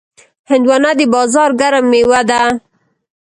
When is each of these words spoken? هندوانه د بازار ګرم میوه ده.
هندوانه 0.49 0.91
د 0.99 1.01
بازار 1.13 1.49
ګرم 1.59 1.85
میوه 1.91 2.21
ده. 2.29 2.41